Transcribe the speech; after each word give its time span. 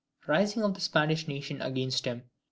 Rising 0.25 0.63
of 0.63 0.73
the 0.73 0.81
Spanish 0.81 1.27
nation 1.27 1.61
against 1.61 2.05
him. 2.05 2.23